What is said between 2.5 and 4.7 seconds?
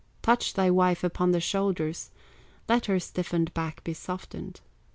Let her stiffened back be softened.